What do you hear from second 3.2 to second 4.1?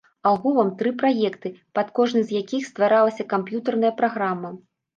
камп'ютарная